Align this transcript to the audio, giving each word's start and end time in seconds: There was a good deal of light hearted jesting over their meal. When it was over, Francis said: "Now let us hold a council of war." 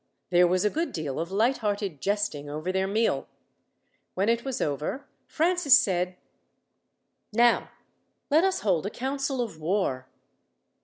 There 0.31 0.47
was 0.47 0.65
a 0.65 0.71
good 0.71 0.93
deal 0.93 1.19
of 1.19 1.31
light 1.31 1.57
hearted 1.59 2.01
jesting 2.01 2.49
over 2.49 2.71
their 2.71 2.87
meal. 2.87 3.27
When 4.15 4.29
it 4.29 4.43
was 4.43 4.59
over, 4.59 5.05
Francis 5.27 5.77
said: 5.77 6.17
"Now 7.31 7.69
let 8.31 8.43
us 8.43 8.61
hold 8.61 8.87
a 8.87 8.89
council 8.89 9.41
of 9.41 9.59
war." 9.61 10.07